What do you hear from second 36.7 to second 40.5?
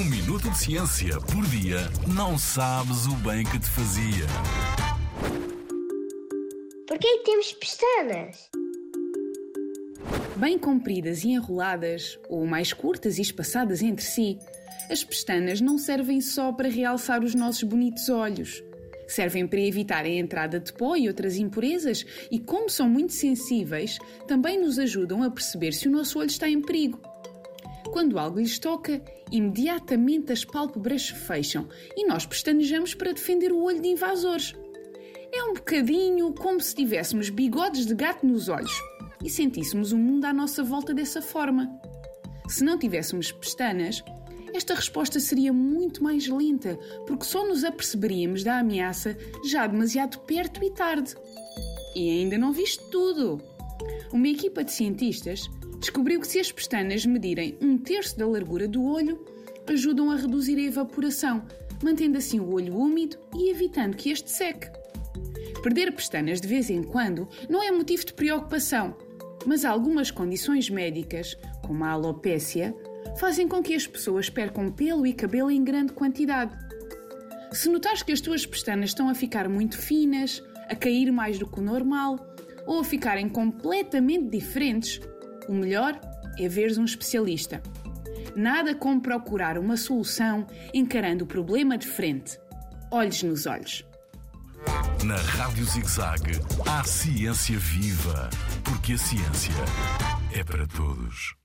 tivéssemos bigodes de gato nos olhos e sentíssemos o mundo à